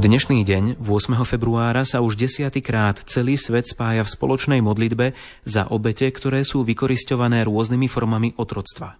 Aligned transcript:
dnešný 0.00 0.48
deň, 0.48 0.64
8. 0.80 1.12
februára, 1.28 1.84
sa 1.84 2.00
už 2.00 2.16
desiatýkrát 2.16 3.04
celý 3.04 3.36
svet 3.36 3.68
spája 3.68 4.00
v 4.00 4.08
spoločnej 4.08 4.64
modlitbe 4.64 5.12
za 5.44 5.68
obete, 5.68 6.08
ktoré 6.08 6.40
sú 6.40 6.64
vykoristované 6.64 7.44
rôznymi 7.44 7.84
formami 7.84 8.32
otroctva. 8.40 8.96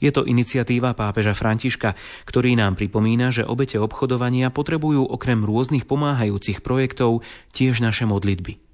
Je 0.00 0.08
to 0.08 0.24
iniciatíva 0.24 0.96
pápeža 0.96 1.36
Františka, 1.36 1.92
ktorý 2.24 2.56
nám 2.56 2.80
pripomína, 2.80 3.28
že 3.28 3.44
obete 3.44 3.76
obchodovania 3.76 4.48
potrebujú 4.48 5.04
okrem 5.04 5.44
rôznych 5.44 5.84
pomáhajúcich 5.84 6.64
projektov 6.64 7.20
tiež 7.52 7.84
naše 7.84 8.08
modlitby. 8.08 8.65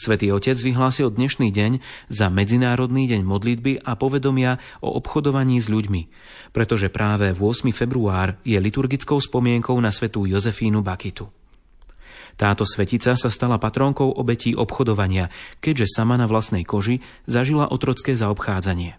Svetý 0.00 0.32
Otec 0.32 0.56
vyhlásil 0.56 1.12
dnešný 1.12 1.52
deň 1.52 1.84
za 2.08 2.32
Medzinárodný 2.32 3.04
deň 3.04 3.20
modlitby 3.20 3.84
a 3.84 4.00
povedomia 4.00 4.56
o 4.80 4.96
obchodovaní 4.96 5.60
s 5.60 5.68
ľuďmi, 5.68 6.08
pretože 6.56 6.88
práve 6.88 7.36
8. 7.36 7.68
február 7.68 8.40
je 8.40 8.56
liturgickou 8.56 9.20
spomienkou 9.20 9.76
na 9.76 9.92
svetú 9.92 10.24
Jozefínu 10.24 10.80
Bakitu. 10.80 11.28
Táto 12.40 12.64
svetica 12.64 13.12
sa 13.12 13.28
stala 13.28 13.60
patrónkou 13.60 14.16
obetí 14.16 14.56
obchodovania, 14.56 15.28
keďže 15.60 15.92
sama 15.92 16.16
na 16.16 16.24
vlastnej 16.24 16.64
koži 16.64 17.04
zažila 17.28 17.68
otrocké 17.68 18.16
zaobchádzanie. 18.16 18.96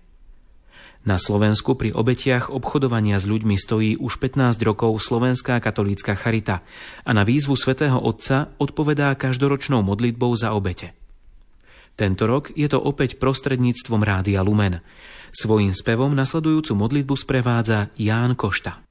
Na 1.01 1.17
Slovensku 1.17 1.73
pri 1.73 1.97
obetiach 1.97 2.53
obchodovania 2.53 3.17
s 3.17 3.25
ľuďmi 3.25 3.57
stojí 3.57 3.97
už 3.97 4.21
15 4.21 4.53
rokov 4.61 5.01
Slovenská 5.01 5.57
katolícka 5.57 6.13
charita 6.13 6.61
a 7.01 7.09
na 7.09 7.25
výzvu 7.25 7.57
svätého 7.57 7.97
Otca 7.97 8.53
odpovedá 8.61 9.17
každoročnou 9.17 9.81
modlitbou 9.81 10.29
za 10.37 10.53
obete. 10.53 10.93
Tento 11.97 12.29
rok 12.29 12.53
je 12.53 12.69
to 12.69 12.77
opäť 12.77 13.17
prostredníctvom 13.17 14.01
Rádia 14.05 14.45
Lumen. 14.45 14.85
Svojím 15.33 15.73
spevom 15.73 16.13
nasledujúcu 16.13 16.77
modlitbu 16.77 17.15
sprevádza 17.17 17.89
Ján 17.97 18.37
Košta. 18.37 18.90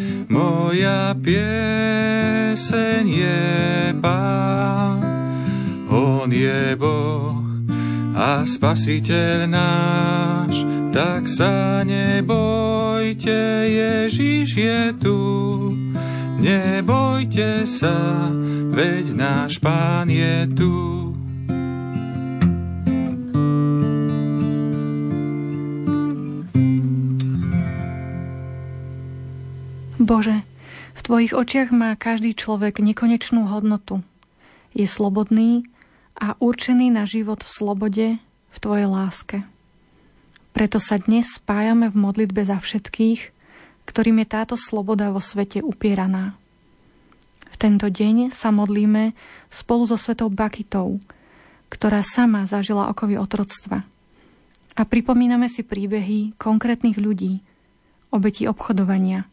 moja 0.31 1.11
pieseň 1.19 3.03
je 3.03 3.43
Pán. 3.99 5.03
On 5.91 6.31
je 6.31 6.79
Boh 6.79 7.35
a 8.15 8.47
Spasiteľ 8.47 9.51
náš, 9.51 10.63
tak 10.95 11.27
sa 11.27 11.83
nebojte, 11.83 13.67
Ježiš 13.67 14.49
je 14.55 14.81
tu. 14.95 15.19
Nebojte 16.41 17.67
sa, 17.67 18.31
veď 18.71 19.11
náš 19.11 19.59
Pán 19.59 20.07
je 20.07 20.47
tu. 20.55 21.10
Bože, 30.01 30.41
v 30.97 31.01
Tvojich 31.05 31.33
očiach 31.37 31.69
má 31.69 31.93
každý 31.93 32.33
človek 32.33 32.81
nekonečnú 32.81 33.45
hodnotu. 33.45 34.01
Je 34.73 34.89
slobodný 34.89 35.69
a 36.17 36.33
určený 36.41 36.89
na 36.89 37.05
život 37.05 37.45
v 37.45 37.49
slobode, 37.53 38.07
v 38.49 38.57
Tvojej 38.57 38.89
láske. 38.89 39.37
Preto 40.57 40.81
sa 40.81 40.97
dnes 40.97 41.37
spájame 41.37 41.93
v 41.93 42.01
modlitbe 42.01 42.41
za 42.41 42.57
všetkých, 42.57 43.29
ktorým 43.85 44.25
je 44.25 44.27
táto 44.27 44.55
sloboda 44.57 45.13
vo 45.13 45.21
svete 45.21 45.61
upieraná. 45.61 46.33
V 47.53 47.55
tento 47.61 47.85
deň 47.85 48.33
sa 48.33 48.49
modlíme 48.49 49.13
spolu 49.53 49.85
so 49.85 50.01
svetou 50.01 50.33
Bakitou, 50.33 50.97
ktorá 51.69 52.01
sama 52.01 52.49
zažila 52.49 52.89
okovy 52.89 53.21
otroctva. 53.21 53.85
A 54.73 54.81
pripomíname 54.81 55.45
si 55.45 55.61
príbehy 55.61 56.33
konkrétnych 56.41 56.97
ľudí, 56.97 57.45
obeti 58.09 58.49
obchodovania, 58.49 59.29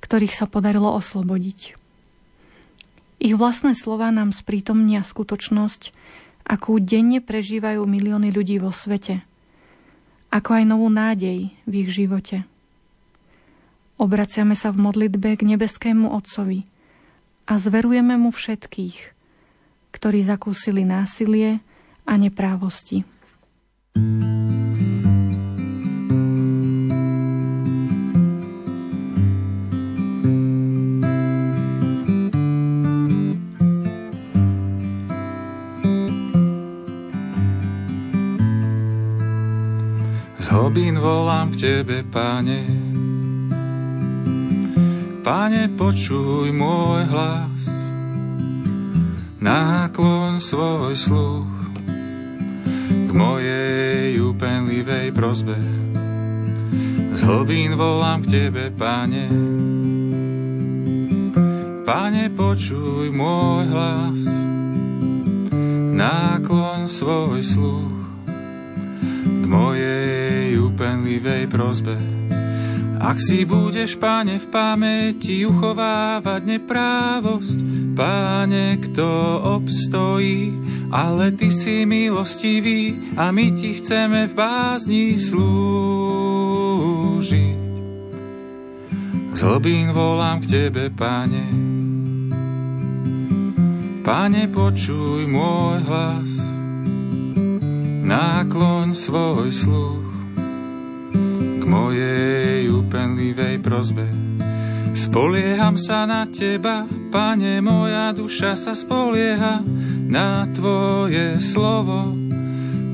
ktorých 0.00 0.34
sa 0.34 0.46
podarilo 0.46 0.90
oslobodiť. 0.94 1.78
Ich 3.18 3.34
vlastné 3.34 3.74
slova 3.74 4.14
nám 4.14 4.30
sprítomnia 4.30 5.02
skutočnosť, 5.02 5.90
akú 6.46 6.78
denne 6.78 7.18
prežívajú 7.18 7.82
milióny 7.82 8.30
ľudí 8.30 8.62
vo 8.62 8.70
svete, 8.70 9.26
ako 10.30 10.50
aj 10.62 10.64
novú 10.64 10.88
nádej 10.88 11.50
v 11.66 11.72
ich 11.74 11.90
živote. 11.90 12.46
Obraciame 13.98 14.54
sa 14.54 14.70
v 14.70 14.78
modlitbe 14.78 15.34
k 15.34 15.42
nebeskému 15.42 16.14
Otcovi 16.14 16.62
a 17.50 17.58
zverujeme 17.58 18.14
mu 18.14 18.30
všetkých, 18.30 18.96
ktorí 19.90 20.22
zakúsili 20.22 20.86
násilie 20.86 21.58
a 22.06 22.14
neprávosti. 22.14 23.02
thank 23.98 24.67
Robín 40.68 41.00
volám 41.00 41.56
k 41.56 41.64
Tebe, 41.64 42.04
Pane. 42.04 42.60
Pane, 45.24 45.64
počuj 45.72 46.52
môj 46.52 47.08
hlas, 47.08 47.72
náklon 49.40 50.36
svoj 50.36 50.92
sluch 50.92 51.48
k 52.84 53.10
mojej 53.16 54.20
úpenlivej 54.20 55.08
prozbe. 55.16 55.56
Z 57.16 57.20
hlbín 57.24 57.72
volám 57.72 58.28
k 58.28 58.52
Tebe, 58.52 58.68
Pane. 58.68 59.24
Pane, 61.88 62.28
počuj 62.36 63.08
môj 63.08 63.72
hlas, 63.72 64.20
náklon 65.96 66.92
svoj 66.92 67.40
sluch 67.40 68.04
k 69.24 69.44
mojej 69.48 70.17
úpenlivej 70.78 71.50
prozbe. 71.50 71.98
Ak 73.02 73.18
si 73.18 73.42
budeš, 73.42 73.98
páne, 73.98 74.38
v 74.38 74.46
pamäti 74.46 75.42
uchovávať 75.42 76.38
neprávosť, 76.46 77.58
páne, 77.98 78.78
kto 78.78 79.10
obstojí, 79.58 80.54
ale 80.94 81.34
ty 81.34 81.50
si 81.50 81.82
milostivý 81.82 82.94
a 83.18 83.34
my 83.34 83.58
ti 83.58 83.82
chceme 83.82 84.30
v 84.30 84.38
bázni 84.38 85.18
slúžiť. 85.18 85.58
Z 89.34 89.40
hlbín 89.42 89.90
volám 89.90 90.46
k 90.46 90.70
tebe, 90.70 90.94
páne. 90.94 91.42
Páne, 94.06 94.46
počuj 94.46 95.26
môj 95.26 95.82
hlas, 95.90 96.38
náklon 98.06 98.94
svoj 98.94 99.50
sluch 99.50 100.07
mojej 101.68 102.72
úpenlivej 102.72 103.60
prozbe. 103.60 104.08
Spolieham 104.96 105.76
sa 105.76 106.08
na 106.08 106.24
teba, 106.26 106.88
pane, 107.12 107.60
moja 107.60 108.10
duša 108.16 108.56
sa 108.56 108.72
spolieha 108.74 109.62
na 110.08 110.48
tvoje 110.56 111.38
slovo. 111.44 112.10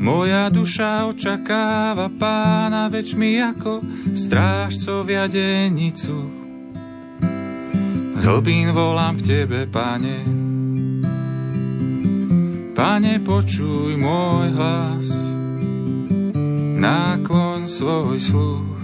Moja 0.05 0.53
duša 0.53 1.09
očakáva 1.09 2.12
pána 2.12 2.93
väčšmi 2.93 3.41
ako 3.41 3.81
strážcovia 4.12 5.31
dennicu. 5.31 6.44
Z 8.20 8.25
Z 8.25 8.32
hlbín 8.32 8.73
volám 8.73 9.20
k 9.20 9.44
Tebe, 9.44 9.69
Pane. 9.69 10.25
Pane, 12.73 13.20
počuj 13.20 14.00
môj 14.00 14.49
hlas, 14.56 15.12
náklon 16.79 17.71
svoj 17.71 18.19
sluch 18.21 18.75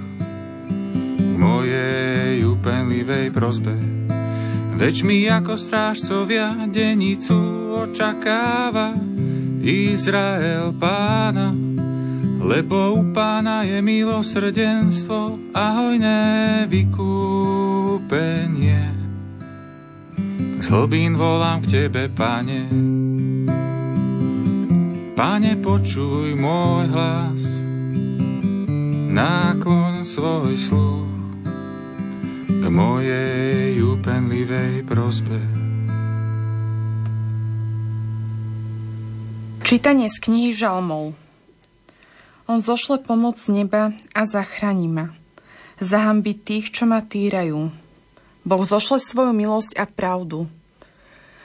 k 1.19 1.35
mojej 1.39 2.45
upenlivej 2.47 3.31
prozbe. 3.35 3.77
Veď 4.81 4.97
mi 5.05 5.29
ako 5.29 5.61
strážcovia 5.61 6.57
denicu 6.73 7.37
očakáva 7.85 8.97
Izrael 9.61 10.73
pána, 10.81 11.53
lebo 12.41 12.97
u 12.97 13.13
pána 13.13 13.69
je 13.69 13.85
milosrdenstvo 13.85 15.53
a 15.53 15.65
hojné 15.85 16.65
vykúpenie. 16.65 18.41
Z 20.65 20.67
hlbín 20.73 21.21
volám 21.21 21.61
k 21.61 21.85
Tebe, 21.85 22.09
Pane. 22.09 22.73
Pane, 25.13 25.53
počuj 25.61 26.33
môj 26.33 26.89
hlas, 26.89 27.60
náklon 29.11 30.07
svoj 30.07 30.55
sluch 30.55 31.11
k 32.47 32.65
mojej 32.71 33.83
úpenlivej 33.83 34.87
prozbe. 34.87 35.43
Čítanie 39.67 40.07
z 40.07 40.17
knihy 40.23 40.51
Žalmov 40.55 41.19
On 42.47 42.59
zošle 42.63 43.03
pomoc 43.03 43.35
z 43.35 43.63
neba 43.63 43.95
a 44.15 44.23
zachráni 44.27 44.87
ma. 44.87 45.15
Zahambi 45.83 46.35
tých, 46.35 46.71
čo 46.71 46.87
ma 46.87 47.03
týrajú. 47.03 47.71
Boh 48.47 48.63
zošle 48.63 49.03
svoju 49.03 49.35
milosť 49.35 49.75
a 49.79 49.91
pravdu. 49.91 50.47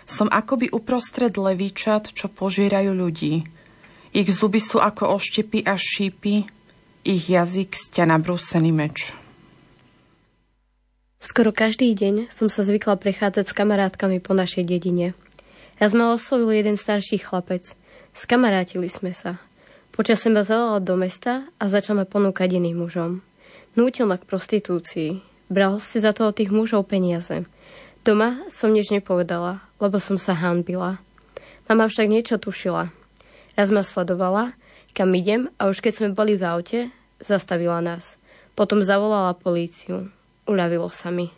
Som 0.05 0.29
akoby 0.29 0.69
uprostred 0.69 1.33
levíčat, 1.33 2.13
čo 2.13 2.29
požierajú 2.29 2.93
ľudí. 2.93 3.45
Ich 4.13 4.29
zuby 4.29 4.61
sú 4.61 4.77
ako 4.77 5.17
oštepy 5.17 5.65
a 5.65 5.77
šípy, 5.77 6.54
ich 7.05 7.29
jazyk 7.29 7.77
stia 7.77 8.09
nabrúsený 8.09 8.73
meč. 8.73 9.13
Skoro 11.21 11.53
každý 11.53 11.93
deň 11.93 12.33
som 12.33 12.49
sa 12.49 12.65
zvykla 12.65 12.97
prechádzať 12.97 13.45
s 13.45 13.53
kamarátkami 13.53 14.17
po 14.17 14.33
našej 14.33 14.65
dedine. 14.65 15.13
Raz 15.77 15.93
ma 15.93 16.17
oslovil 16.17 16.49
jeden 16.57 16.81
starší 16.81 17.21
chlapec. 17.21 17.77
Skamarátili 18.17 18.89
sme 18.89 19.13
sa. 19.13 19.37
Počasie 19.93 20.33
ma 20.33 20.41
zavolal 20.41 20.81
do 20.81 20.97
mesta 20.97 21.45
a 21.61 21.69
začal 21.69 22.01
ma 22.01 22.05
ponúkať 22.09 22.57
iným 22.57 22.81
mužom. 22.81 23.21
Nútil 23.77 24.09
ma 24.09 24.17
k 24.17 24.25
prostitúcii. 24.25 25.21
Bral 25.45 25.77
si 25.77 26.01
za 26.01 26.09
to 26.09 26.33
od 26.33 26.35
tých 26.41 26.49
mužov 26.49 26.89
peniaze. 26.89 27.45
Doma 28.01 28.41
som 28.49 28.73
nič 28.73 28.89
nepovedala, 28.89 29.61
lebo 29.77 30.01
som 30.01 30.17
sa 30.17 30.33
hanbila. 30.33 30.97
Mama 31.69 31.85
však 31.85 32.09
niečo 32.09 32.41
tušila. 32.41 32.89
Raz 33.57 33.69
ma 33.69 33.81
sledovala, 33.85 34.57
kam 34.95 35.11
idem 35.11 35.51
a 35.59 35.67
už 35.67 35.83
keď 35.83 35.93
sme 35.99 36.15
boli 36.15 36.39
v 36.39 36.47
aute, 36.47 36.79
zastavila 37.19 37.83
nás. 37.83 38.15
Potom 38.55 38.79
zavolala 38.79 39.35
políciu. 39.35 40.07
Uľavilo 40.47 40.87
sa 40.87 41.11
mi. 41.11 41.35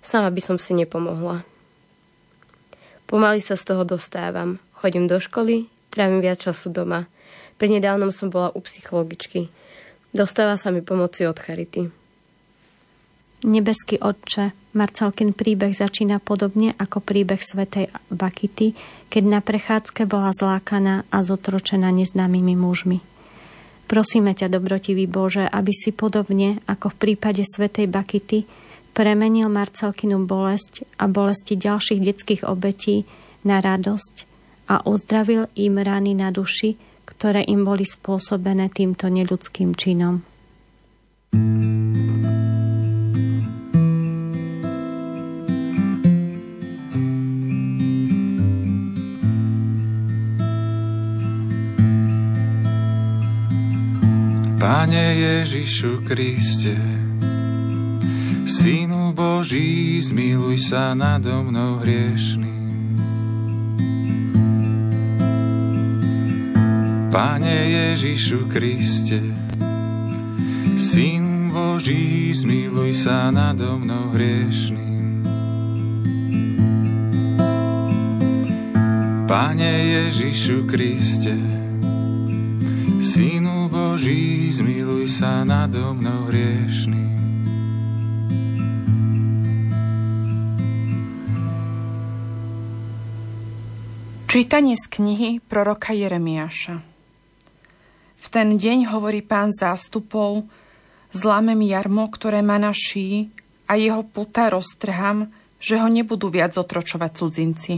Sama 0.00 0.32
by 0.32 0.40
som 0.40 0.56
si 0.56 0.72
nepomohla. 0.72 1.44
Pomaly 3.04 3.44
sa 3.44 3.60
z 3.60 3.68
toho 3.68 3.84
dostávam. 3.84 4.56
Chodím 4.72 5.04
do 5.04 5.20
školy, 5.20 5.68
trávim 5.92 6.24
viac 6.24 6.40
času 6.40 6.72
doma. 6.72 7.04
Prednedávnom 7.60 8.08
som 8.08 8.32
bola 8.32 8.48
u 8.56 8.64
psychologičky. 8.64 9.52
Dostáva 10.16 10.56
sa 10.56 10.72
mi 10.72 10.80
pomoci 10.80 11.28
od 11.28 11.36
Charity. 11.36 12.03
Nebeský 13.44 14.00
Otče, 14.00 14.56
Marcelkin 14.72 15.36
príbeh 15.36 15.76
začína 15.76 16.16
podobne 16.16 16.72
ako 16.80 17.04
príbeh 17.04 17.44
svätej 17.44 17.92
Bakity, 18.08 18.72
keď 19.12 19.22
na 19.28 19.44
prechádzke 19.44 20.08
bola 20.08 20.32
zlákaná 20.32 21.04
a 21.12 21.20
zotročená 21.20 21.92
neznámymi 21.92 22.56
mužmi. 22.56 23.04
Prosíme 23.84 24.32
ťa, 24.32 24.48
dobrotivý 24.48 25.04
Bože, 25.04 25.44
aby 25.44 25.76
si 25.76 25.92
podobne 25.92 26.64
ako 26.64 26.96
v 26.96 27.00
prípade 27.04 27.44
svätej 27.44 27.84
Bakity 27.84 28.48
premenil 28.96 29.52
Marcelkinu 29.52 30.24
bolesť 30.24 30.88
a 30.96 31.04
bolesti 31.04 31.60
ďalších 31.60 32.00
detských 32.00 32.42
obetí 32.48 33.04
na 33.44 33.60
radosť 33.60 34.14
a 34.72 34.88
uzdravil 34.88 35.52
im 35.60 35.76
rany 35.76 36.16
na 36.16 36.32
duši, 36.32 36.80
ktoré 37.04 37.44
im 37.44 37.68
boli 37.68 37.84
spôsobené 37.84 38.72
týmto 38.72 39.12
neľudským 39.12 39.76
činom. 39.76 40.33
Pane 54.84 55.16
Ježišu 55.16 56.04
Kriste, 56.04 56.76
Synu 58.44 59.16
Boží, 59.16 59.96
zmiluj 60.04 60.60
sa 60.60 60.92
nado 60.92 61.40
mnou 61.40 61.80
hriešným. 61.80 63.00
Pane 67.08 67.56
Ježišu 67.72 68.44
Kriste, 68.52 69.24
Syn 70.76 71.48
Boží, 71.48 72.36
zmiluj 72.36 73.08
sa 73.08 73.32
nado 73.32 73.80
mnou 73.80 74.12
hriešným. 74.12 75.24
Pane 79.24 79.72
Ježišu 79.96 80.68
Kriste, 80.68 81.53
Boží, 83.94 84.50
zmiluj 84.50 85.06
sa 85.06 85.46
nado 85.46 85.94
mnou 85.94 86.26
hriešný. 86.26 87.14
Čítanie 94.26 94.74
z 94.74 94.84
knihy 94.90 95.38
proroka 95.46 95.94
Jeremiáša 95.94 96.82
V 98.18 98.26
ten 98.34 98.58
deň 98.58 98.90
hovorí 98.90 99.22
pán 99.22 99.54
zástupov, 99.54 100.42
zlámem 101.14 101.62
jarmo, 101.62 102.10
ktoré 102.10 102.42
má 102.42 102.58
na 102.58 102.74
a 102.74 103.72
jeho 103.78 104.02
puta 104.02 104.50
roztrham, 104.50 105.30
že 105.62 105.78
ho 105.78 105.86
nebudú 105.86 106.34
viac 106.34 106.58
otročovať 106.58 107.10
cudzinci. 107.14 107.74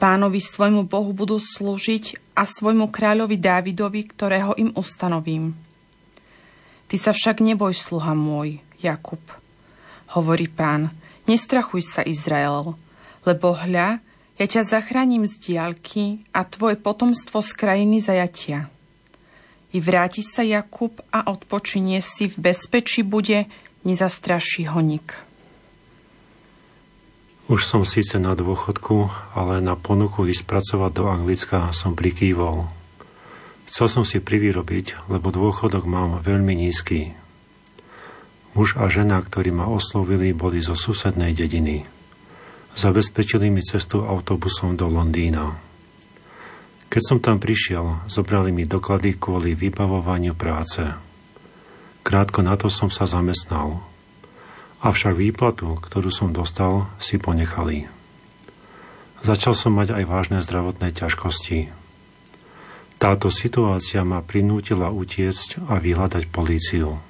Pánovi 0.00 0.40
svojmu 0.40 0.88
Bohu 0.88 1.12
budú 1.12 1.36
slúžiť 1.36 2.25
a 2.36 2.44
svojmu 2.44 2.92
kráľovi 2.92 3.40
Dávidovi, 3.40 4.04
ktorého 4.12 4.52
im 4.60 4.70
ustanovím. 4.76 5.56
Ty 6.86 6.96
sa 7.00 7.10
však 7.16 7.42
neboj, 7.42 7.74
sluha 7.74 8.14
môj, 8.14 8.62
Jakub. 8.78 9.24
Hovorí 10.14 10.46
pán, 10.46 10.94
nestrachuj 11.26 11.82
sa, 11.82 12.06
Izrael, 12.06 12.78
lebo 13.26 13.56
hľa, 13.56 13.98
ja 14.36 14.46
ťa 14.46 14.62
zachránim 14.62 15.24
z 15.26 15.34
diálky 15.40 16.22
a 16.30 16.44
tvoje 16.46 16.78
potomstvo 16.78 17.40
z 17.42 17.50
krajiny 17.56 17.98
zajatia. 17.98 18.70
I 19.74 19.82
vráti 19.82 20.22
sa 20.22 20.46
Jakub 20.46 21.02
a 21.10 21.26
odpočinie 21.26 21.98
si 21.98 22.30
v 22.30 22.52
bezpečí 22.52 23.02
bude, 23.02 23.50
nezastraší 23.82 24.70
ho 24.70 24.78
nik. 24.78 25.25
Už 27.46 27.62
som 27.62 27.86
síce 27.86 28.18
na 28.18 28.34
dôchodku, 28.34 29.06
ale 29.30 29.62
na 29.62 29.78
ponuku 29.78 30.26
ísť 30.26 30.50
pracovať 30.50 30.90
do 30.98 31.04
Anglicka 31.06 31.70
som 31.70 31.94
prikývol. 31.94 32.66
Chcel 33.70 33.86
som 33.86 34.02
si 34.02 34.18
privyrobiť, 34.18 35.06
lebo 35.06 35.30
dôchodok 35.30 35.86
mám 35.86 36.18
veľmi 36.26 36.58
nízky. 36.58 37.14
Muž 38.58 38.74
a 38.74 38.90
žena, 38.90 39.22
ktorí 39.22 39.54
ma 39.54 39.70
oslovili, 39.70 40.34
boli 40.34 40.58
zo 40.58 40.74
susednej 40.74 41.38
dediny. 41.38 41.86
Zabezpečili 42.74 43.46
mi 43.46 43.62
cestu 43.62 44.02
autobusom 44.02 44.74
do 44.74 44.90
Londýna. 44.90 45.54
Keď 46.90 47.02
som 47.06 47.18
tam 47.22 47.38
prišiel, 47.38 48.10
zobrali 48.10 48.50
mi 48.50 48.66
doklady 48.66 49.22
kvôli 49.22 49.54
vybavovaniu 49.54 50.34
práce. 50.34 50.82
Krátko 52.02 52.42
na 52.42 52.58
to 52.58 52.66
som 52.66 52.90
sa 52.90 53.06
zamestnal– 53.06 53.78
Avšak 54.84 55.16
výplatu, 55.16 55.80
ktorú 55.80 56.12
som 56.12 56.36
dostal, 56.36 56.90
si 57.00 57.16
ponechali. 57.16 57.88
Začal 59.24 59.56
som 59.56 59.72
mať 59.72 59.96
aj 59.96 60.04
vážne 60.04 60.38
zdravotné 60.44 60.92
ťažkosti. 60.92 61.72
Táto 62.96 63.28
situácia 63.28 64.04
ma 64.04 64.20
prinútila 64.20 64.92
utiecť 64.92 65.68
a 65.68 65.80
vyhľadať 65.80 66.28
políciu. 66.28 67.00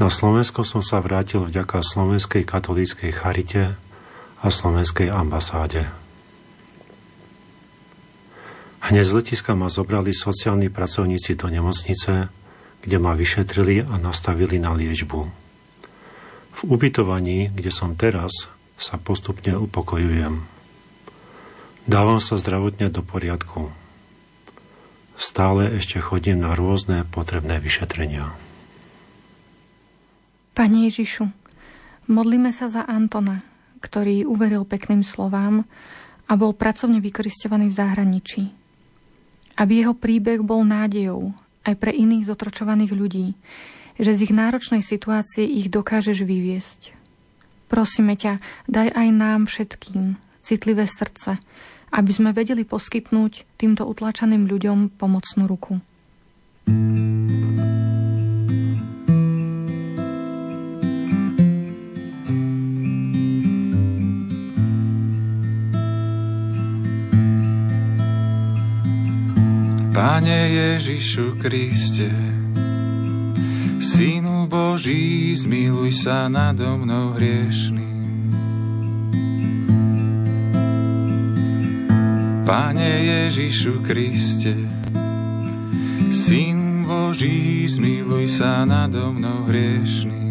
Na 0.00 0.08
Slovensko 0.08 0.64
som 0.64 0.80
sa 0.80 1.00
vrátil 1.04 1.44
vďaka 1.44 1.84
Slovenskej 1.84 2.48
katolíckej 2.48 3.12
charite 3.12 3.76
a 4.40 4.46
Slovenskej 4.48 5.12
ambasáde. 5.12 5.88
Hneď 8.82 9.04
z 9.06 9.12
letiska 9.14 9.54
ma 9.54 9.70
zobrali 9.70 10.10
sociálni 10.10 10.72
pracovníci 10.72 11.38
do 11.38 11.46
nemocnice, 11.46 12.32
kde 12.82 12.96
ma 12.98 13.14
vyšetrili 13.14 13.86
a 13.86 13.94
nastavili 14.00 14.58
na 14.58 14.74
liečbu. 14.74 15.41
V 16.52 16.60
ubytovaní, 16.68 17.50
kde 17.50 17.72
som 17.72 17.96
teraz, 17.96 18.52
sa 18.76 18.98
postupne 18.98 19.54
upokojujem. 19.56 20.42
Dávam 21.82 22.22
sa 22.22 22.38
zdravotne 22.38 22.90
do 22.90 23.02
poriadku. 23.02 23.74
Stále 25.18 25.78
ešte 25.78 26.02
chodím 26.02 26.42
na 26.42 26.54
rôzne 26.54 27.06
potrebné 27.06 27.62
vyšetrenia. 27.62 28.34
Pane 30.52 30.90
Ježišu, 30.90 31.30
modlíme 32.12 32.52
sa 32.52 32.68
za 32.68 32.84
Antona, 32.84 33.40
ktorý 33.80 34.28
uveril 34.28 34.68
pekným 34.68 35.02
slovám 35.02 35.64
a 36.26 36.32
bol 36.38 36.54
pracovne 36.54 37.02
vykoristovaný 37.02 37.70
v 37.70 37.78
zahraničí. 37.78 38.42
Aby 39.58 39.82
jeho 39.84 39.94
príbeh 39.96 40.42
bol 40.42 40.62
nádejou 40.62 41.34
aj 41.62 41.74
pre 41.78 41.94
iných 41.94 42.26
zotročovaných 42.26 42.92
ľudí, 42.94 43.26
že 44.02 44.18
z 44.18 44.26
ich 44.26 44.34
náročnej 44.34 44.82
situácie 44.82 45.46
ich 45.46 45.70
dokážeš 45.70 46.26
vyviesť. 46.26 46.90
Prosíme 47.70 48.18
ťa, 48.18 48.42
daj 48.66 48.90
aj 48.90 49.08
nám 49.14 49.40
všetkým 49.46 50.18
citlivé 50.42 50.90
srdce, 50.90 51.38
aby 51.94 52.10
sme 52.10 52.34
vedeli 52.34 52.66
poskytnúť 52.66 53.46
týmto 53.54 53.86
utlačaným 53.86 54.50
ľuďom 54.50 54.98
pomocnú 54.98 55.46
ruku. 55.46 55.78
Pane 69.92 70.38
Ježišu 70.50 71.38
Kriste, 71.38 72.31
Boží, 74.46 75.36
zmiluj 75.36 75.92
sa 75.94 76.26
nado 76.26 76.78
mnou 76.78 77.14
hriešným. 77.18 78.30
Pane 82.42 82.90
Ježišu 83.06 83.80
Kriste, 83.86 84.54
Syn 86.12 86.84
Boží, 86.84 87.64
zmiluj 87.68 88.28
sa 88.28 88.66
nado 88.68 89.14
mnou 89.14 89.48
hriešným. 89.48 90.22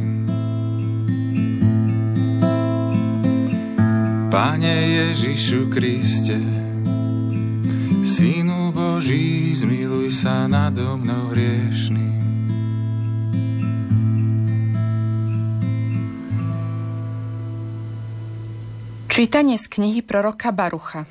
Pane 4.32 4.76
Ježišu 4.96 5.68
Kriste, 5.68 6.40
Synu 8.08 8.72
Boží, 8.72 9.52
zmiluj 9.52 10.16
sa 10.16 10.48
nado 10.48 10.96
mnou 10.96 11.36
hriešným. 11.36 12.11
Čítanie 19.12 19.60
z 19.60 19.68
knihy 19.68 20.08
proroka 20.08 20.56
Barucha 20.56 21.04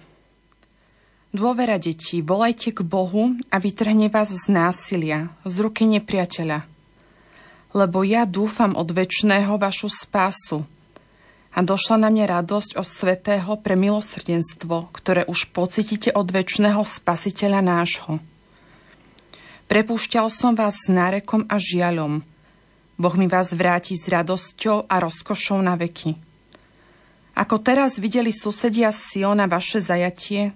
Dôvera 1.37 1.77
detí, 1.77 2.25
volajte 2.25 2.73
k 2.73 2.81
Bohu 2.81 3.37
a 3.53 3.61
vytrhne 3.61 4.09
vás 4.09 4.33
z 4.33 4.49
násilia, 4.49 5.29
z 5.45 5.61
ruky 5.61 5.85
nepriateľa. 5.85 6.65
Lebo 7.77 8.01
ja 8.01 8.25
dúfam 8.25 8.73
od 8.73 8.89
väčšného 8.89 9.53
vašu 9.61 9.93
spásu. 9.93 10.65
A 11.53 11.61
došla 11.61 12.01
na 12.01 12.09
mňa 12.09 12.41
radosť 12.41 12.81
o 12.81 12.83
svetého 12.89 13.53
pre 13.61 13.77
milosrdenstvo, 13.77 14.89
ktoré 14.97 15.29
už 15.29 15.53
pocítite 15.53 16.09
od 16.09 16.25
väčšného 16.25 16.81
spasiteľa 16.81 17.61
nášho. 17.61 18.17
Prepúšťal 19.69 20.33
som 20.33 20.57
vás 20.57 20.73
s 20.73 20.89
nárekom 20.89 21.45
a 21.53 21.61
žiaľom. 21.61 22.25
Boh 22.97 23.15
mi 23.21 23.29
vás 23.29 23.53
vráti 23.53 23.93
s 23.93 24.09
radosťou 24.09 24.89
a 24.89 24.95
rozkošou 25.05 25.61
na 25.61 25.77
veky. 25.77 26.30
Ako 27.41 27.57
teraz 27.57 27.97
videli 27.97 28.37
susedia 28.37 28.93
Siona 28.93 29.49
vaše 29.49 29.81
zajatie, 29.81 30.53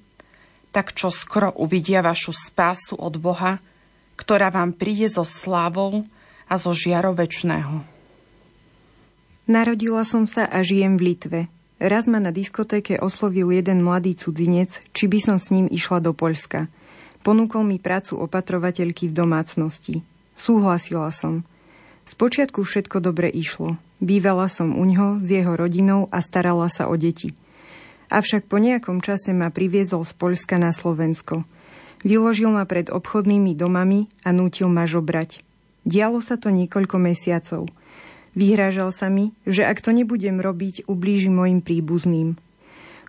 tak 0.69 0.93
čo 0.93 1.09
skoro 1.09 1.49
uvidia 1.57 2.05
vašu 2.05 2.37
spásu 2.37 3.01
od 3.01 3.17
Boha, 3.17 3.57
ktorá 4.21 4.53
vám 4.53 4.77
príde 4.77 5.09
so 5.09 5.25
slávou 5.25 6.05
a 6.45 6.61
zo 6.61 6.77
žiarov 6.77 7.17
večného. 7.17 7.81
Narodila 9.49 10.05
som 10.05 10.29
sa 10.29 10.45
a 10.45 10.61
žijem 10.61 11.01
v 11.01 11.17
Litve. 11.17 11.41
Raz 11.81 12.05
ma 12.05 12.21
na 12.21 12.33
diskotéke 12.33 13.01
oslovil 13.01 13.49
jeden 13.49 13.81
mladý 13.81 14.13
cudzinec, 14.13 14.85
či 14.93 15.09
by 15.09 15.19
som 15.25 15.37
s 15.41 15.53
ním 15.53 15.65
išla 15.73 16.05
do 16.05 16.13
Poľska. 16.13 16.69
Ponúkol 17.25 17.65
mi 17.65 17.81
prácu 17.81 18.21
opatrovateľky 18.21 19.09
v 19.09 19.17
domácnosti. 19.17 20.05
Súhlasila 20.37 21.09
som. 21.17 21.49
Spočiatku 22.05 22.61
všetko 22.61 23.01
dobre 23.01 23.33
išlo. 23.33 23.81
Bývala 24.05 24.53
som 24.53 24.77
u 24.77 24.85
ňoho 24.85 25.25
s 25.25 25.29
jeho 25.33 25.57
rodinou 25.57 26.13
a 26.13 26.21
starala 26.21 26.69
sa 26.69 26.93
o 26.93 26.95
deti. 27.01 27.33
Avšak 28.13 28.45
po 28.45 28.61
nejakom 28.61 29.01
čase 29.01 29.33
ma 29.33 29.49
priviezol 29.49 30.05
z 30.05 30.13
Poľska 30.13 30.61
na 30.61 30.77
Slovensko. 30.77 31.49
Vyložil 32.05 32.53
ma 32.53 32.69
pred 32.69 32.93
obchodnými 32.93 33.57
domami 33.57 34.13
a 34.21 34.31
nútil 34.37 34.69
ma 34.69 34.85
žobrať. 34.85 35.41
Dialo 35.89 36.21
sa 36.21 36.37
to 36.37 36.53
niekoľko 36.53 36.97
mesiacov. 37.01 37.65
Vyhrážal 38.37 38.93
sa 38.93 39.09
mi, 39.09 39.33
že 39.49 39.65
ak 39.65 39.81
to 39.81 39.95
nebudem 39.95 40.43
robiť, 40.43 40.85
ublíži 40.85 41.33
mojim 41.33 41.65
príbuzným. 41.65 42.37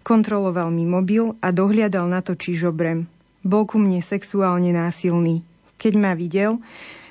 Kontroloval 0.06 0.70
mi 0.70 0.86
mobil 0.86 1.34
a 1.42 1.50
dohliadal 1.50 2.06
na 2.08 2.22
to, 2.22 2.38
či 2.38 2.54
žobrem. 2.54 3.10
Bol 3.42 3.66
ku 3.66 3.82
mne 3.82 4.00
sexuálne 4.06 4.70
násilný. 4.70 5.42
Keď 5.82 5.94
ma 5.98 6.14
videl, 6.14 6.62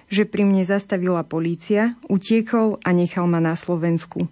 že 0.09 0.29
pri 0.29 0.45
mne 0.47 0.63
zastavila 0.67 1.25
polícia, 1.25 1.97
utiekol 2.07 2.81
a 2.85 2.91
nechal 2.93 3.29
ma 3.29 3.41
na 3.41 3.57
Slovensku. 3.57 4.29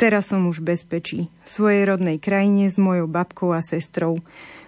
Teraz 0.00 0.32
som 0.32 0.48
už 0.48 0.64
bezpečí, 0.64 1.28
v 1.44 1.48
svojej 1.48 1.84
rodnej 1.84 2.16
krajine 2.16 2.72
s 2.72 2.80
mojou 2.80 3.04
babkou 3.04 3.52
a 3.52 3.60
sestrou. 3.60 4.16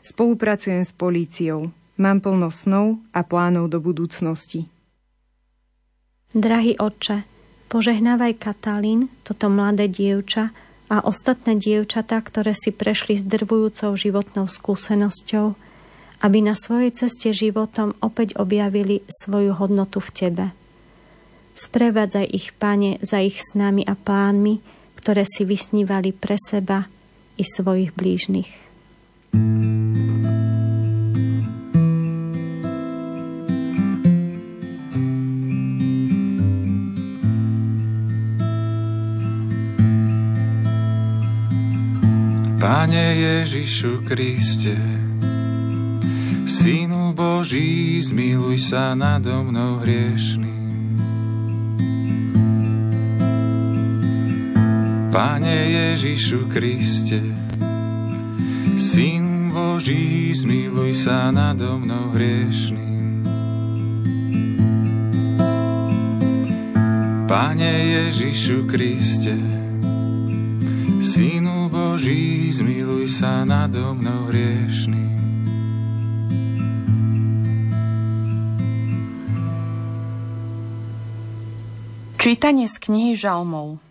Spolupracujem 0.04 0.84
s 0.84 0.92
políciou. 0.92 1.72
Mám 1.96 2.20
plno 2.20 2.52
snov 2.52 3.00
a 3.16 3.24
plánov 3.24 3.72
do 3.72 3.80
budúcnosti. 3.80 4.68
Drahý 6.36 6.76
otče, 6.76 7.24
požehnávaj 7.72 8.36
Katalín, 8.36 9.08
toto 9.24 9.48
mladé 9.48 9.88
dievča 9.88 10.52
a 10.92 11.00
ostatné 11.00 11.56
dievčatá, 11.56 12.20
ktoré 12.20 12.52
si 12.52 12.68
prešli 12.68 13.16
s 13.16 13.24
drvujúcou 13.24 13.96
životnou 13.96 14.44
skúsenosťou, 14.48 15.56
aby 16.22 16.38
na 16.38 16.54
svojej 16.54 16.94
ceste 16.94 17.34
životom 17.34 17.98
opäť 17.98 18.38
objavili 18.38 19.02
svoju 19.10 19.58
hodnotu 19.58 19.98
v 19.98 20.10
Tebe. 20.14 20.46
Sprevádzaj 21.58 22.26
ich, 22.30 22.54
Pane, 22.56 23.02
za 23.02 23.20
ich 23.20 23.42
snami 23.42 23.82
a 23.84 23.98
plánmi, 23.98 24.62
ktoré 24.96 25.26
si 25.26 25.42
vysnívali 25.42 26.14
pre 26.14 26.38
seba 26.38 26.86
i 27.34 27.42
svojich 27.42 27.90
blížnych. 27.92 28.50
Pane 42.62 43.18
Ježišu 43.18 44.06
Kriste, 44.06 45.01
Synu 46.52 47.16
Boží, 47.16 47.96
zmiluj 48.04 48.60
sa 48.60 48.92
nado 48.92 49.40
mnou 49.40 49.80
hriešným. 49.80 51.00
Pane 55.08 55.56
Ježišu 55.72 56.52
Kriste, 56.52 57.24
Syn 58.76 59.48
Boží, 59.48 60.36
zmiluj 60.36 60.92
sa 60.92 61.32
nado 61.32 61.80
mnou 61.80 62.12
hriešným. 62.12 63.24
Pane 67.32 67.72
Ježišu 67.96 68.68
Kriste, 68.68 69.40
Synu 71.00 71.72
Boží, 71.72 72.52
zmiluj 72.52 73.08
sa 73.08 73.40
nado 73.48 73.96
mnou 73.96 74.28
hriešným. 74.28 75.11
Čítanie 82.22 82.70
z 82.70 82.78
knihy 82.78 83.18
Žalmov 83.18 83.82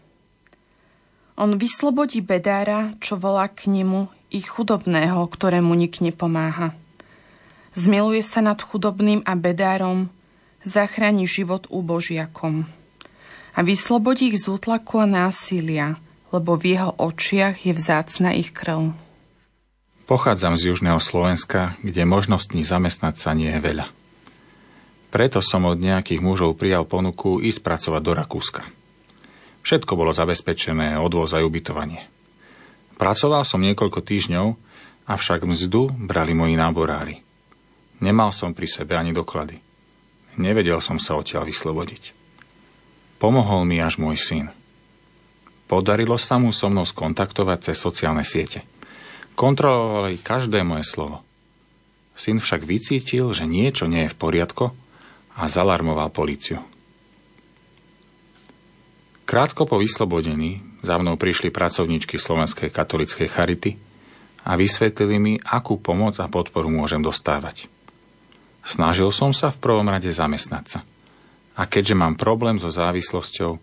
On 1.35 1.51
vyslobodí 1.59 2.23
bedára, 2.23 2.95
čo 3.03 3.19
volá 3.19 3.51
k 3.51 3.67
nemu, 3.67 4.07
i 4.31 4.39
chudobného, 4.39 5.19
ktorému 5.27 5.75
nik 5.75 5.99
nepomáha. 5.99 6.71
Zmiluje 7.75 8.23
sa 8.23 8.39
nad 8.39 8.55
chudobným 8.63 9.19
a 9.27 9.35
bedárom, 9.35 10.07
zachráni 10.63 11.27
život 11.27 11.67
úbožiakom. 11.67 12.71
A 13.51 13.59
vyslobodí 13.67 14.31
ich 14.31 14.39
z 14.39 14.47
útlaku 14.47 15.03
a 15.03 15.11
násilia, 15.11 15.99
lebo 16.31 16.55
v 16.55 16.79
jeho 16.79 16.95
očiach 17.03 17.67
je 17.67 17.75
vzácna 17.75 18.31
ich 18.31 18.55
krv. 18.55 18.95
Pochádzam 20.07 20.55
z 20.55 20.71
južného 20.71 21.03
Slovenska, 21.03 21.75
kde 21.83 22.07
možností 22.07 22.63
zamestnať 22.63 23.15
sa 23.19 23.35
nie 23.35 23.51
je 23.51 23.59
veľa. 23.59 24.00
Preto 25.11 25.43
som 25.43 25.67
od 25.67 25.75
nejakých 25.75 26.23
mužov 26.23 26.55
prijal 26.55 26.87
ponuku 26.87 27.43
ísť 27.43 27.59
pracovať 27.59 28.01
do 28.01 28.11
Rakúska. 28.15 28.63
Všetko 29.61 29.99
bolo 29.99 30.15
zabezpečené, 30.15 30.95
odvoz 30.95 31.35
aj 31.35 31.43
ubytovanie. 31.43 32.07
Pracoval 32.95 33.43
som 33.43 33.59
niekoľko 33.59 33.99
týždňov, 34.07 34.47
avšak 35.11 35.43
mzdu 35.43 35.91
brali 36.07 36.31
moji 36.31 36.55
náborári. 36.55 37.19
Nemal 37.99 38.31
som 38.31 38.55
pri 38.55 38.71
sebe 38.71 38.95
ani 38.95 39.11
doklady. 39.11 39.59
Nevedel 40.39 40.79
som 40.79 40.95
sa 40.95 41.19
odtiaľ 41.19 41.43
vyslobodiť. 41.43 42.15
Pomohol 43.19 43.67
mi 43.67 43.83
až 43.83 43.99
môj 43.99 44.15
syn. 44.15 44.47
Podarilo 45.67 46.15
sa 46.15 46.39
mu 46.39 46.55
so 46.55 46.71
mnou 46.71 46.87
skontaktovať 46.87 47.69
cez 47.69 47.77
sociálne 47.77 48.23
siete. 48.23 48.63
Kontrolovali 49.35 50.23
každé 50.23 50.63
moje 50.63 50.87
slovo. 50.87 51.19
Syn 52.15 52.39
však 52.39 52.63
vycítil, 52.63 53.27
že 53.35 53.43
niečo 53.43 53.91
nie 53.91 54.07
je 54.07 54.13
v 54.15 54.19
poriadku 54.19 54.71
a 55.41 55.49
zalarmoval 55.49 56.13
políciu. 56.13 56.61
Krátko 59.25 59.65
po 59.65 59.81
vyslobodení 59.81 60.61
za 60.85 61.01
mnou 61.01 61.17
prišli 61.17 61.49
pracovníčky 61.49 62.21
Slovenskej 62.21 62.69
katolickej 62.69 63.27
charity 63.31 63.71
a 64.45 64.53
vysvetlili 64.53 65.17
mi, 65.17 65.33
akú 65.41 65.81
pomoc 65.81 66.21
a 66.21 66.29
podporu 66.29 66.69
môžem 66.69 67.01
dostávať. 67.01 67.65
Snažil 68.61 69.09
som 69.09 69.33
sa 69.33 69.49
v 69.49 69.57
prvom 69.57 69.89
rade 69.89 70.13
zamestnať 70.13 70.65
sa. 70.69 70.79
A 71.57 71.65
keďže 71.65 71.97
mám 71.97 72.19
problém 72.19 72.61
so 72.61 72.69
závislosťou, 72.69 73.57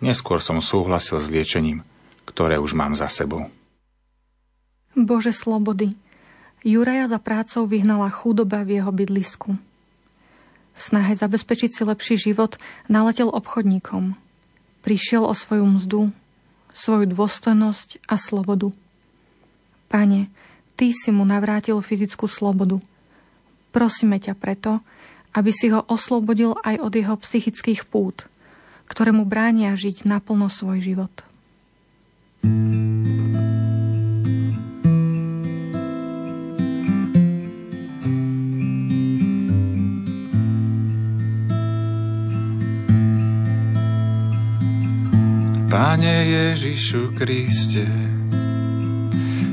neskôr 0.00 0.40
som 0.40 0.56
súhlasil 0.64 1.20
s 1.20 1.28
liečením, 1.28 1.84
ktoré 2.24 2.56
už 2.56 2.72
mám 2.72 2.96
za 2.96 3.12
sebou. 3.12 3.52
Bože 4.96 5.36
slobody, 5.36 5.92
Juraja 6.64 7.08
za 7.08 7.20
prácou 7.20 7.64
vyhnala 7.64 8.08
chudoba 8.12 8.64
v 8.64 8.80
jeho 8.80 8.92
bydlisku. 8.92 9.69
V 10.80 10.88
snahe 10.88 11.12
zabezpečiť 11.12 11.76
si 11.76 11.82
lepší 11.84 12.16
život 12.16 12.56
naletel 12.88 13.28
obchodníkom. 13.28 14.16
Prišiel 14.80 15.28
o 15.28 15.36
svoju 15.36 15.68
mzdu, 15.68 16.08
svoju 16.72 17.04
dôstojnosť 17.12 18.00
a 18.08 18.16
slobodu. 18.16 18.72
Pane, 19.92 20.32
Ty 20.80 20.96
si 20.96 21.12
mu 21.12 21.28
navrátil 21.28 21.76
fyzickú 21.84 22.24
slobodu. 22.24 22.80
Prosíme 23.68 24.16
ťa 24.16 24.32
preto, 24.32 24.80
aby 25.36 25.52
si 25.52 25.68
ho 25.68 25.84
oslobodil 25.84 26.56
aj 26.64 26.80
od 26.80 26.92
jeho 26.96 27.14
psychických 27.20 27.84
pút, 27.84 28.24
ktoré 28.88 29.12
mu 29.12 29.28
bránia 29.28 29.76
žiť 29.76 30.08
naplno 30.08 30.48
svoj 30.48 30.80
život. 30.80 31.12
Pane 45.70 46.26
Ježišu 46.26 47.14
Kriste, 47.14 47.86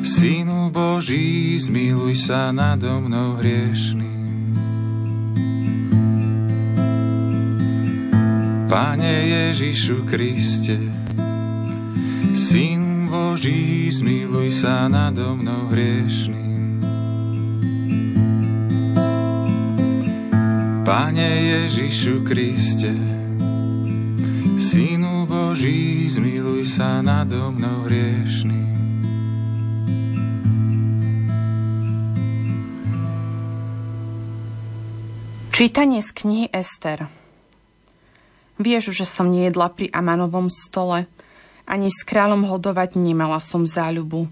Synu 0.01 0.73
Boží, 0.73 1.61
zmiluj 1.61 2.17
sa 2.17 2.49
nado 2.49 2.97
mnou 3.05 3.37
hriešným. 3.37 4.57
Pane 8.65 9.13
Ježišu 9.29 10.09
Kriste, 10.09 10.89
Syn 12.33 13.05
Boží, 13.13 13.93
zmiluj 13.93 14.57
sa 14.57 14.89
nado 14.89 15.37
mnou 15.37 15.69
hriešným. 15.69 16.81
Pane 20.81 21.29
Ježišu 21.45 22.25
Kriste, 22.25 23.16
Boží, 25.57 26.05
zmiluj 26.05 26.69
sa 26.69 27.01
nado 27.01 27.49
mnou 27.49 27.89
hriešným. 27.89 28.77
Čítanie 35.49 36.05
z 36.05 36.13
knihy 36.13 36.45
Ester 36.53 37.09
Vieš, 38.61 38.93
že 38.93 39.09
som 39.09 39.33
nejedla 39.33 39.73
pri 39.73 39.89
Amanovom 39.89 40.45
stole, 40.53 41.09
ani 41.65 41.89
s 41.89 42.05
kráľom 42.05 42.45
hodovať 42.45 42.93
nemala 42.93 43.41
som 43.41 43.65
záľubu, 43.65 44.29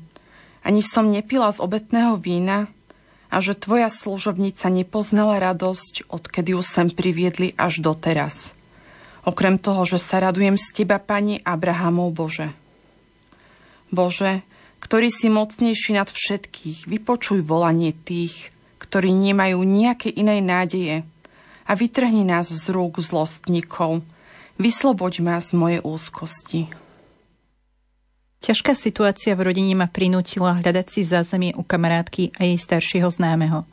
ani 0.62 0.86
som 0.86 1.10
nepila 1.10 1.50
z 1.50 1.58
obetného 1.58 2.21
vína, 2.21 2.69
a 3.34 3.41
že 3.41 3.58
tvoja 3.58 3.89
služobnica 3.89 4.69
nepoznala 4.69 5.41
radosť, 5.41 6.06
odkedy 6.06 6.54
ju 6.54 6.62
sem 6.62 6.93
priviedli 6.93 7.58
až 7.58 7.82
doteraz. 7.82 8.54
Okrem 9.26 9.58
toho, 9.58 9.90
že 9.90 9.98
sa 9.98 10.22
radujem 10.22 10.54
z 10.54 10.66
Teba, 10.70 11.02
Pani 11.02 11.42
Abrahamov 11.42 12.14
Bože. 12.14 12.54
Bože, 13.90 14.46
ktorý 14.86 15.10
si 15.10 15.34
mocnejší 15.34 15.98
nad 15.98 16.14
všetkých, 16.14 16.86
vypočuj 16.86 17.42
volanie 17.42 17.90
tých, 17.90 18.54
ktorí 18.78 19.10
nemajú 19.10 19.66
nejaké 19.66 20.14
inej 20.14 20.46
nádeje 20.46 20.96
a 21.66 21.72
vytrhni 21.74 22.22
nás 22.22 22.54
z 22.54 22.66
rúk 22.70 23.02
zlostníkov. 23.02 24.06
Vysloboď 24.62 25.14
ma 25.26 25.42
z 25.42 25.58
mojej 25.58 25.82
úzkosti. 25.82 26.85
Ťažká 28.45 28.77
situácia 28.77 29.34
v 29.34 29.49
rodine 29.49 29.73
ma 29.73 29.89
prinútila 29.89 30.62
hľadať 30.62 30.86
si 30.93 31.01
zázemie 31.01 31.58
u 31.58 31.65
kamarátky 31.65 32.38
a 32.38 32.45
jej 32.45 32.62
staršieho 32.62 33.10
známeho. 33.10 33.65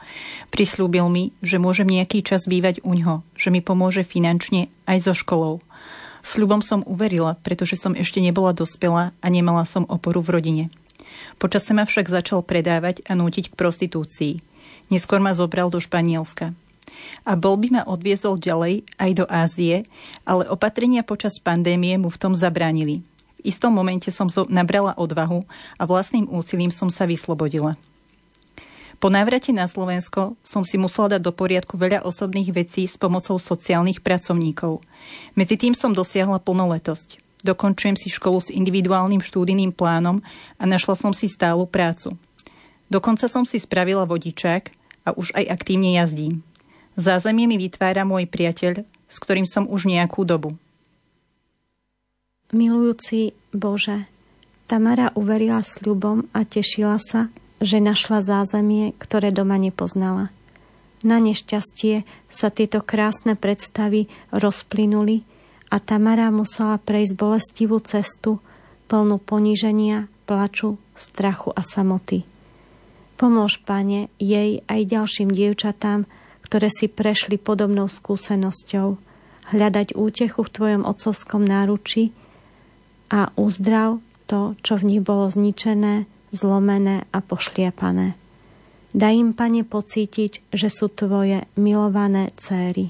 Prislúbil 0.49 1.05
mi, 1.13 1.37
že 1.45 1.61
môžem 1.61 1.85
nejaký 1.85 2.25
čas 2.25 2.49
bývať 2.49 2.81
u 2.81 2.97
ňoho, 2.97 3.21
že 3.37 3.53
mi 3.53 3.61
pomôže 3.61 4.01
finančne 4.01 4.73
aj 4.89 5.05
so 5.05 5.13
školou. 5.13 5.61
Sľubom 6.25 6.65
som 6.65 6.81
uverila, 6.89 7.37
pretože 7.45 7.77
som 7.77 7.93
ešte 7.93 8.25
nebola 8.25 8.57
dospelá 8.57 9.13
a 9.13 9.27
nemala 9.29 9.69
som 9.69 9.85
oporu 9.93 10.25
v 10.25 10.41
rodine. 10.41 10.65
Počas 11.37 11.69
ma 11.69 11.85
však 11.85 12.09
začal 12.09 12.41
predávať 12.41 13.05
a 13.05 13.13
nútiť 13.13 13.53
k 13.53 13.59
prostitúcii. 13.61 14.41
Neskôr 14.89 15.21
ma 15.21 15.37
zobral 15.37 15.69
do 15.69 15.85
Španielska. 15.85 16.57
A 17.29 17.37
bol 17.37 17.61
by 17.61 17.69
ma 17.77 17.83
odviezol 17.85 18.41
ďalej 18.41 18.89
aj 18.97 19.11
do 19.21 19.29
Ázie, 19.29 19.85
ale 20.25 20.49
opatrenia 20.49 21.05
počas 21.05 21.37
pandémie 21.45 22.01
mu 22.01 22.09
v 22.09 22.17
tom 22.17 22.33
zabránili 22.33 23.05
istom 23.43 23.75
momente 23.75 24.11
som 24.11 24.31
nabrala 24.49 24.95
odvahu 24.97 25.43
a 25.79 25.83
vlastným 25.87 26.31
úsilím 26.31 26.71
som 26.71 26.89
sa 26.89 27.07
vyslobodila. 27.07 27.77
Po 29.03 29.11
návrate 29.11 29.51
na 29.51 29.67
Slovensko 29.67 30.39
som 30.47 30.63
si 30.63 30.79
musela 30.79 31.19
dať 31.19 31.27
do 31.27 31.35
poriadku 31.35 31.75
veľa 31.75 32.07
osobných 32.07 32.55
vecí 32.55 32.87
s 32.87 32.95
pomocou 32.95 33.35
sociálnych 33.35 33.99
pracovníkov. 33.99 34.79
Medzi 35.35 35.59
tým 35.59 35.75
som 35.75 35.91
dosiahla 35.91 36.39
plnoletosť. 36.39 37.19
Dokončujem 37.43 37.99
si 37.99 38.15
školu 38.15 38.39
s 38.39 38.55
individuálnym 38.55 39.19
štúdijným 39.19 39.75
plánom 39.75 40.23
a 40.55 40.65
našla 40.71 40.95
som 40.95 41.11
si 41.11 41.27
stálu 41.27 41.67
prácu. 41.67 42.15
Dokonca 42.87 43.27
som 43.27 43.43
si 43.43 43.59
spravila 43.59 44.07
vodičák 44.07 44.71
a 45.03 45.19
už 45.19 45.35
aj 45.35 45.51
aktívne 45.51 45.99
jazdím. 45.99 46.47
Zázemie 46.95 47.51
mi 47.51 47.59
vytvára 47.59 48.07
môj 48.07 48.31
priateľ, 48.31 48.87
s 48.87 49.17
ktorým 49.19 49.51
som 49.51 49.67
už 49.67 49.91
nejakú 49.91 50.23
dobu. 50.23 50.55
Milujúci 52.53 53.33
Bože, 53.57 54.05
Tamara 54.69 55.09
uverila 55.17 55.65
sľubom 55.65 56.29
a 56.37 56.45
tešila 56.45 57.01
sa, 57.01 57.33
že 57.65 57.81
našla 57.81 58.21
zázemie, 58.21 58.93
ktoré 59.01 59.33
doma 59.33 59.57
nepoznala. 59.57 60.29
Na 61.01 61.17
nešťastie 61.17 62.05
sa 62.29 62.53
tieto 62.53 62.85
krásne 62.85 63.41
predstavy 63.41 64.13
rozplynuli 64.37 65.25
a 65.73 65.81
Tamara 65.81 66.29
musela 66.29 66.77
prejsť 66.77 67.17
bolestivú 67.17 67.81
cestu, 67.81 68.45
plnú 68.85 69.17
poníženia, 69.17 70.13
plaču, 70.29 70.77
strachu 70.93 71.57
a 71.57 71.65
samoty. 71.65 72.29
Pomôž, 73.17 73.65
Pane, 73.65 74.13
jej 74.21 74.61
aj 74.69 74.93
ďalším 74.93 75.33
dievčatám, 75.33 76.05
ktoré 76.45 76.69
si 76.69 76.93
prešli 76.93 77.41
podobnou 77.41 77.89
skúsenosťou, 77.89 79.01
hľadať 79.57 79.97
útechu 79.97 80.45
v 80.45 80.53
Tvojom 80.53 80.83
otcovskom 80.85 81.49
náruči, 81.49 82.13
a 83.13 83.29
uzdrav 83.37 84.01
to, 84.25 84.57
čo 84.65 84.81
v 84.81 84.89
nich 84.89 85.03
bolo 85.05 85.29
zničené, 85.29 86.09
zlomené 86.33 87.05
a 87.13 87.21
pošliapané. 87.21 88.17
Daj 88.97 89.13
im, 89.13 89.31
Pane, 89.37 89.69
pocítiť, 89.69 90.53
že 90.53 90.69
sú 90.73 90.89
Tvoje 90.89 91.45
milované 91.61 92.33
céry. 92.41 92.89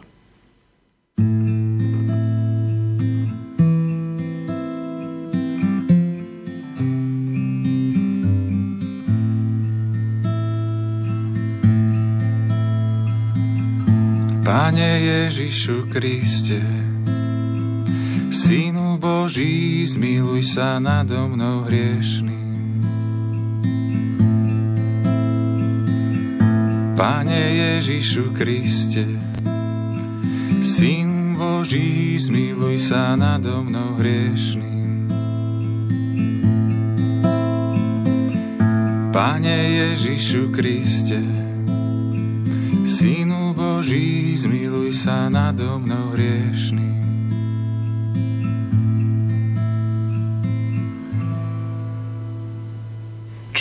Pane 14.42 14.90
Ježišu 15.06 15.86
Kriste, 15.86 16.81
Synu 18.32 18.96
Boží, 18.96 19.84
zmiluj 19.84 20.56
sa 20.56 20.80
nado 20.80 21.28
mnou 21.28 21.68
hriešným. 21.68 22.80
Pane 26.96 27.42
Ježišu 27.60 28.32
Kriste, 28.32 29.04
Syn 30.64 31.36
Boží, 31.36 32.16
zmiluj 32.16 32.80
sa 32.80 33.20
nado 33.20 33.68
mnou 33.68 34.00
hriešným. 34.00 35.12
Pane 39.12 39.56
Ježišu 39.76 40.48
Kriste, 40.56 41.20
Synu 42.88 43.52
Boží, 43.52 44.40
zmiluj 44.40 44.96
sa 44.96 45.28
nado 45.28 45.76
mnou 45.76 46.16
hriešný. 46.16 47.01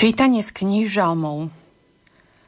Čítanie 0.01 0.41
z 0.41 0.49
kníh 0.49 0.89
žalmov 0.89 1.53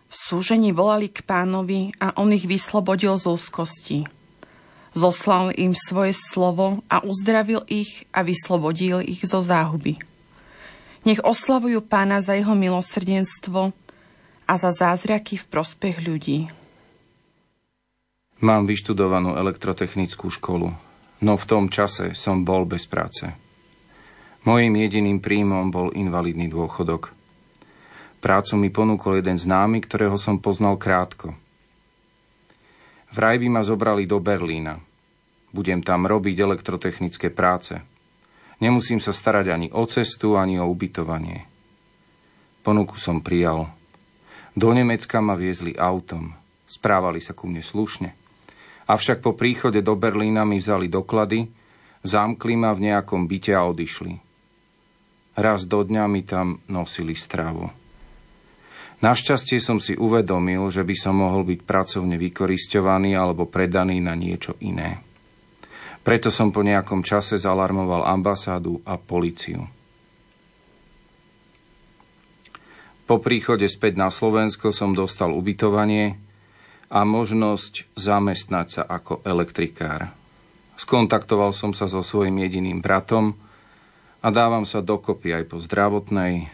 V 0.10 0.13
súžení 0.18 0.74
volali 0.74 1.06
k 1.06 1.22
pánovi 1.22 1.94
a 2.02 2.18
on 2.18 2.34
ich 2.34 2.50
vyslobodil 2.50 3.22
z 3.22 3.30
úzkosti. 3.30 4.10
Zoslal 4.98 5.54
im 5.54 5.78
svoje 5.78 6.18
slovo 6.18 6.82
a 6.89 7.06
uzdravil 7.06 7.62
ich 7.70 8.10
a 8.10 8.26
vyslobodil 8.26 9.06
ich 9.06 9.22
zo 9.22 9.46
záhuby. 9.46 10.02
Nech 11.06 11.22
oslavujú 11.22 11.86
pána 11.86 12.26
za 12.26 12.34
jeho 12.34 12.58
milosrdenstvo 12.58 13.70
a 14.50 14.54
za 14.58 14.74
zázraky 14.74 15.38
v 15.38 15.46
prospech 15.46 16.02
ľudí. 16.02 16.50
Mám 18.42 18.66
vyštudovanú 18.66 19.38
elektrotechnickú 19.38 20.34
školu, 20.34 20.74
no 21.22 21.34
v 21.38 21.46
tom 21.46 21.70
čase 21.70 22.18
som 22.18 22.42
bol 22.42 22.66
bez 22.66 22.89
práce. 22.89 23.30
Mojím 24.42 24.74
jediným 24.89 25.22
príjmom 25.22 25.70
bol 25.70 25.94
invalidný 25.94 26.50
dôchodok. 26.50 27.22
Prácu 28.23 28.55
mi 28.55 28.71
ponúkol 28.71 29.19
jeden 29.19 29.36
známy, 29.36 29.83
ktorého 29.83 30.15
som 30.15 30.39
poznal 30.39 30.79
krátko. 30.79 31.36
Vraj 33.12 33.36
by 33.43 33.47
ma 33.51 33.62
zobrali 33.67 34.07
do 34.07 34.23
Berlína. 34.23 34.79
Budem 35.51 35.83
tam 35.83 36.07
robiť 36.07 36.39
elektrotechnické 36.39 37.27
práce– 37.29 37.77
Nemusím 38.63 39.03
sa 39.03 39.12
starať 39.12 39.45
ani 39.51 39.67
o 39.75 39.83
cestu, 39.83 40.39
ani 40.39 40.55
o 40.55 40.63
ubytovanie. 40.71 41.43
Ponuku 42.63 42.95
som 42.95 43.19
prijal. 43.19 43.67
Do 44.55 44.71
Nemecka 44.71 45.19
ma 45.19 45.36
viezli 45.36 45.75
autom. 45.75 46.31
Správali 46.63 47.19
sa 47.19 47.36
ku 47.36 47.51
mne 47.51 47.59
slušne. 47.59 48.15
Avšak 48.88 49.19
po 49.19 49.36
príchode 49.36 49.83
do 49.83 49.99
Berlína 49.99 50.47
mi 50.47 50.63
vzali 50.63 50.88
doklady, 50.88 51.51
zamkli 52.07 52.55
ma 52.55 52.71
v 52.71 52.88
nejakom 52.88 53.27
byte 53.27 53.51
a 53.51 53.67
odišli. 53.67 54.15
Raz 55.36 55.67
do 55.67 55.83
dňa 55.83 56.03
mi 56.07 56.23
tam 56.23 56.63
nosili 56.71 57.19
stravu. 57.19 57.67
Našťastie 59.04 59.60
som 59.60 59.84
si 59.84 60.00
uvedomil, 60.00 60.63
že 60.72 60.88
by 60.88 60.96
som 60.96 61.20
mohol 61.20 61.44
byť 61.44 61.68
pracovne 61.68 62.16
vykoristovaný 62.16 63.20
alebo 63.20 63.52
predaný 63.52 64.00
na 64.00 64.16
niečo 64.16 64.56
iné. 64.63 65.04
Preto 66.08 66.32
som 66.32 66.56
po 66.56 66.63
nejakom 66.63 67.04
čase 67.04 67.36
zalarmoval 67.36 68.08
ambasádu 68.08 68.80
a 68.88 68.96
policiu. 68.96 69.68
Po 73.04 73.20
príchode 73.20 73.68
späť 73.68 74.00
na 74.00 74.08
Slovensko 74.08 74.72
som 74.72 74.96
dostal 74.96 75.36
ubytovanie 75.36 76.16
a 76.88 77.04
možnosť 77.04 77.92
zamestnať 78.00 78.68
sa 78.72 78.84
ako 78.88 79.20
elektrikár. 79.28 80.16
Skontaktoval 80.80 81.52
som 81.52 81.76
sa 81.76 81.92
so 81.92 82.00
svojím 82.00 82.48
jediným 82.48 82.80
bratom 82.80 83.36
a 84.24 84.32
dávam 84.32 84.63
sa 84.63 84.80
dokopy 84.80 85.36
aj 85.36 85.44
po 85.52 85.60
zdravotnej 85.60 86.48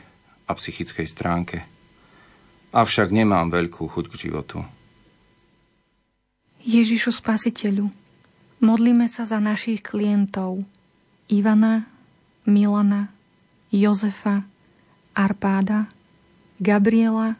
a 0.49 0.51
psychickej 0.57 1.05
stránke. 1.05 1.78
Avšak 2.69 3.09
nemám 3.09 3.49
veľkú 3.49 3.89
chuť 3.89 4.05
k 4.13 4.29
životu. 4.29 4.57
Ježišu 6.61 7.09
Spasiteľu, 7.09 7.89
Modlíme 8.59 9.07
sa 9.07 9.23
za 9.23 9.39
našich 9.39 9.79
klientov 9.79 10.67
Ivana, 11.31 11.87
Milana, 12.43 13.07
Jozefa, 13.71 14.43
Arpáda, 15.15 15.87
Gabriela, 16.59 17.39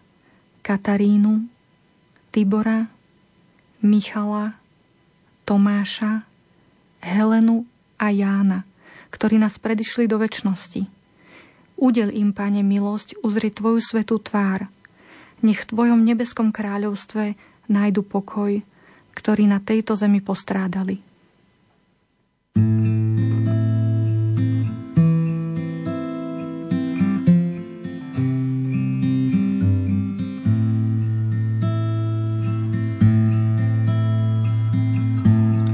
Katarínu, 0.64 1.44
Tibora, 2.32 2.88
Michala, 3.84 4.56
Tomáša, 5.44 6.24
Helenu 7.04 7.68
a 8.00 8.08
Jána, 8.16 8.64
ktorí 9.12 9.36
nás 9.36 9.60
predišli 9.60 10.08
do 10.08 10.24
väčšnosti. 10.24 10.88
Udel 11.76 12.16
im, 12.16 12.32
Pane, 12.32 12.64
milosť 12.64 13.20
uzrieť 13.20 13.60
Tvoju 13.60 13.84
svetú 13.84 14.24
tvár. 14.24 14.72
Nech 15.40 15.64
v 15.64 15.70
Tvojom 15.72 16.04
nebeskom 16.04 16.52
kráľovstve 16.52 17.40
nájdu 17.72 18.02
pokoj, 18.04 18.60
ktorí 19.16 19.48
na 19.48 19.64
tejto 19.64 19.96
zemi 19.96 20.20
postrádali. 20.20 21.00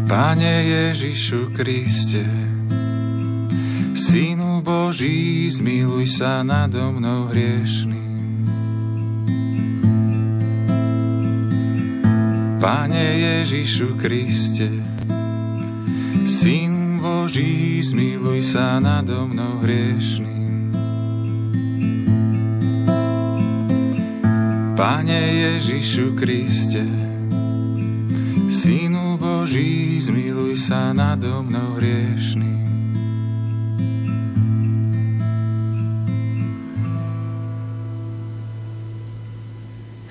Pane 0.06 0.56
Ježišu 0.70 1.52
Kriste, 1.58 2.24
Synu 3.98 4.62
Boží, 4.64 5.50
zmiluj 5.52 6.22
sa 6.22 6.46
nado 6.46 6.94
mnou 6.94 7.34
hriešným. 7.34 7.95
Pane 12.66 13.22
Ježišu 13.22 13.94
Kriste, 14.02 14.66
Syn 16.26 16.98
Boží, 16.98 17.78
zmiluj 17.86 18.42
sa 18.42 18.82
nado 18.82 19.30
mnou 19.30 19.62
hriešným. 19.62 20.74
Pane 24.74 25.22
Ježišu 25.46 26.18
Kriste, 26.18 26.82
Synu 28.50 29.22
Boží, 29.22 30.02
zmiluj 30.02 30.58
sa 30.58 30.90
nado 30.90 31.46
mnou 31.46 31.78
hriešným. 31.78 32.66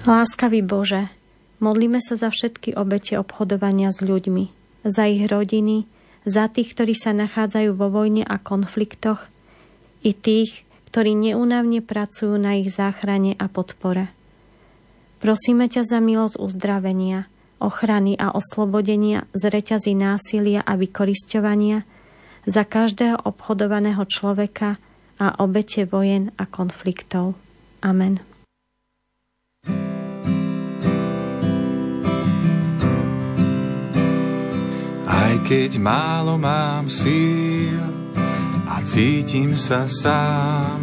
Láskavý 0.07 0.63
Bože, 0.63 1.24
modlíme 1.65 2.05
sa 2.05 2.21
za 2.21 2.29
všetky 2.29 2.77
obete 2.77 3.17
obchodovania 3.17 3.89
s 3.89 4.05
ľuďmi, 4.05 4.53
za 4.85 5.09
ich 5.09 5.25
rodiny, 5.25 5.89
za 6.29 6.53
tých, 6.53 6.77
ktorí 6.77 6.93
sa 6.93 7.17
nachádzajú 7.17 7.73
vo 7.73 7.89
vojne 7.89 8.29
a 8.29 8.37
konfliktoch, 8.37 9.33
i 10.05 10.13
tých, 10.13 10.69
ktorí 10.93 11.17
neunavne 11.17 11.81
pracujú 11.81 12.37
na 12.37 12.61
ich 12.61 12.69
záchrane 12.69 13.33
a 13.41 13.49
podpore. 13.49 14.13
Prosíme 15.25 15.73
ťa 15.73 15.89
za 15.89 15.99
milosť 16.05 16.37
uzdravenia– 16.37 17.25
ochrany 17.65 18.13
a 18.21 18.37
oslobodenia 18.37 19.25
z 19.33 19.49
reťazí 19.49 19.97
násilia 19.97 20.61
a 20.61 20.77
vykorisťovania 20.77 21.89
za 22.45 22.63
každého 22.69 23.25
obchodovaného 23.25 24.05
človeka 24.05 24.77
a 25.17 25.27
obete 25.41 25.89
vojen 25.89 26.35
a 26.37 26.45
konfliktov. 26.45 27.39
Amen. 27.81 28.34
Keď 35.45 35.79
málo 35.79 36.41
mám 36.41 36.89
síl 36.89 37.79
a 38.67 38.81
cítim 38.83 39.55
sa 39.55 39.87
sám, 39.87 40.81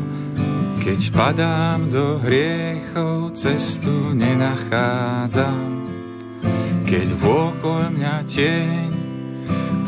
keď 0.80 1.00
padám 1.14 1.90
do 1.90 2.22
hriechov, 2.22 3.34
cestu 3.34 4.14
nenachádzam 4.14 5.82
keď 6.92 7.08
vôkol 7.24 7.88
mňa 7.96 8.28
tieň 8.28 8.90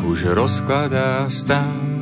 už 0.08 0.32
rozkladá 0.32 1.28
stan, 1.28 2.00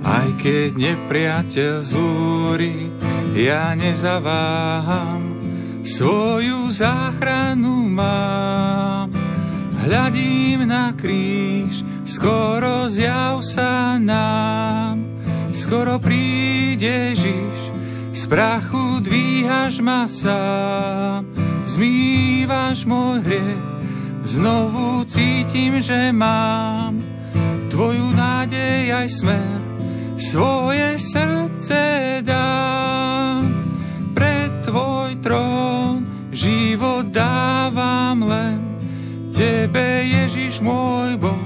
aj 0.00 0.40
keď 0.40 0.72
nepriateľ 0.72 1.74
zúri, 1.84 2.88
ja 3.36 3.76
nezaváham, 3.76 5.20
svoju 5.84 6.72
záchranu 6.72 7.92
mám. 7.92 9.12
Hľadím 9.84 10.64
na 10.64 10.96
kríž, 10.96 11.84
skoro 12.08 12.88
zjav 12.88 13.44
sa 13.44 14.00
nám, 14.00 15.04
skoro 15.52 16.00
príde 16.00 17.12
Ježiš, 17.12 17.58
z 18.16 18.22
prachu 18.26 19.04
dvíhaš 19.04 19.84
ma 19.84 20.08
sám, 20.08 21.28
zmývaš 21.68 22.88
môj 22.88 23.20
hriech, 23.22 23.78
Znovu 24.28 25.08
cítim, 25.08 25.80
že 25.80 26.12
mám 26.12 27.00
Tvoju 27.72 28.12
nádej 28.12 28.92
aj 28.92 29.08
smer. 29.08 29.58
Svoje 30.20 31.00
srdce 31.00 31.80
dám 32.20 33.48
Pre 34.12 34.52
Tvoj 34.68 35.16
trón 35.24 36.28
život 36.28 37.08
dávam 37.08 38.20
len. 38.20 38.60
Tebe, 39.32 40.04
Ježiš 40.04 40.60
môj 40.60 41.16
Boh 41.16 41.37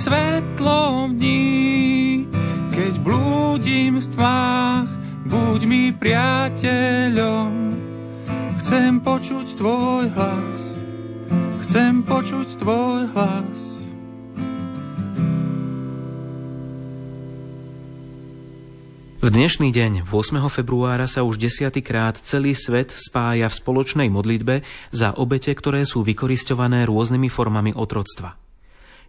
Svetlom 0.00 1.20
dní 1.20 2.24
Keď 2.72 3.04
blúdim 3.04 4.00
v 4.00 4.06
tvách 4.08 4.88
Buď 5.28 5.60
mi 5.68 5.92
priateľom. 5.92 7.52
Chcem 8.64 8.96
počuť 9.04 9.60
tvoj 9.60 10.08
hlas, 10.16 10.60
chcem 11.68 12.00
počuť 12.00 12.48
tvoj 12.56 13.12
hlas. 13.12 13.60
V 19.20 19.28
dnešný 19.28 19.68
deň, 19.68 20.08
8. 20.08 20.40
februára, 20.48 21.04
sa 21.04 21.28
už 21.28 21.36
desiatýkrát 21.36 22.16
celý 22.24 22.56
svet 22.56 22.88
spája 22.88 23.52
v 23.52 23.58
spoločnej 23.60 24.08
modlitbe 24.08 24.64
za 24.96 25.12
obete, 25.20 25.52
ktoré 25.52 25.84
sú 25.84 26.00
vykoristované 26.00 26.88
rôznymi 26.88 27.28
formami 27.28 27.76
otroctva. 27.76 28.49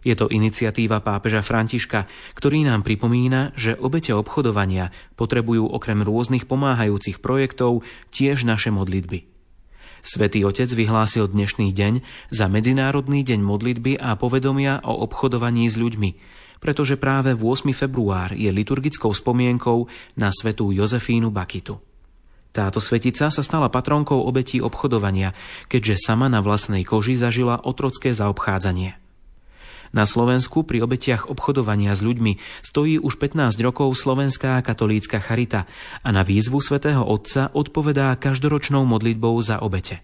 Je 0.02 0.18
to 0.18 0.26
iniciatíva 0.26 0.98
pápeža 0.98 1.46
Františka, 1.46 2.10
ktorý 2.34 2.66
nám 2.66 2.82
pripomína, 2.82 3.54
že 3.54 3.78
obete 3.78 4.10
obchodovania 4.10 4.90
potrebujú 5.14 5.70
okrem 5.70 6.02
rôznych 6.02 6.50
pomáhajúcich 6.50 7.22
projektov 7.22 7.86
tiež 8.10 8.42
naše 8.42 8.74
modlitby. 8.74 9.30
Svetý 10.02 10.42
Otec 10.42 10.66
vyhlásil 10.66 11.30
dnešný 11.30 11.70
deň 11.70 12.02
za 12.34 12.50
Medzinárodný 12.50 13.22
deň 13.22 13.38
modlitby 13.46 14.02
a 14.02 14.18
povedomia 14.18 14.82
o 14.82 15.06
obchodovaní 15.06 15.70
s 15.70 15.78
ľuďmi, 15.78 16.10
pretože 16.58 16.98
práve 16.98 17.38
8. 17.38 17.70
február 17.70 18.34
je 18.34 18.50
liturgickou 18.50 19.14
spomienkou 19.14 19.86
na 20.18 20.34
svetú 20.34 20.74
Jozefínu 20.74 21.30
Bakitu. 21.30 21.78
Táto 22.50 22.82
svetica 22.82 23.30
sa 23.30 23.42
stala 23.46 23.70
patronkou 23.70 24.26
obetí 24.26 24.58
obchodovania, 24.58 25.32
keďže 25.70 26.02
sama 26.02 26.26
na 26.26 26.42
vlastnej 26.42 26.82
koži 26.82 27.14
zažila 27.14 27.62
otrocké 27.62 28.10
zaobchádzanie. 28.10 29.01
Na 29.92 30.08
Slovensku 30.08 30.64
pri 30.64 30.80
obetiach 30.80 31.28
obchodovania 31.28 31.92
s 31.92 32.00
ľuďmi 32.00 32.64
stojí 32.64 32.96
už 32.96 33.20
15 33.20 33.60
rokov 33.60 33.92
Slovenská 33.92 34.56
katolícka 34.64 35.20
charita 35.20 35.68
a 36.00 36.08
na 36.08 36.24
výzvu 36.24 36.64
svätého 36.64 37.04
Otca 37.04 37.52
odpovedá 37.52 38.16
každoročnou 38.16 38.88
modlitbou 38.88 39.36
za 39.44 39.60
obete. 39.60 40.00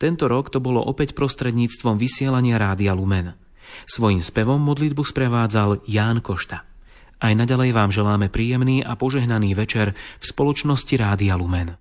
Tento 0.00 0.24
rok 0.28 0.48
to 0.48 0.60
bolo 0.60 0.80
opäť 0.80 1.12
prostredníctvom 1.12 2.00
vysielania 2.00 2.56
Rádia 2.56 2.96
Lumen. 2.96 3.36
Svojím 3.84 4.24
spevom 4.24 4.60
modlitbu 4.60 5.04
sprevádzal 5.04 5.84
Ján 5.84 6.24
Košta. 6.24 6.64
Aj 7.16 7.32
naďalej 7.32 7.72
vám 7.72 7.92
želáme 7.92 8.28
príjemný 8.28 8.84
a 8.84 8.96
požehnaný 8.96 9.56
večer 9.56 9.96
v 10.20 10.24
spoločnosti 10.24 10.96
Rádia 10.96 11.36
Lumen. 11.36 11.76